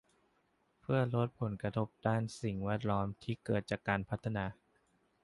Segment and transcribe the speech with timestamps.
[0.81, 4.45] เพื่อลดผลกระทบด้านสิ่งแวดล้อมที่เกิดจากการพัฒนา